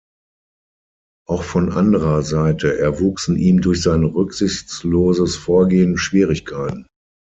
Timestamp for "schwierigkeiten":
5.99-6.87